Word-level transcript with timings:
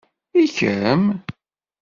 I 0.41 0.45
kemm? 0.55 1.03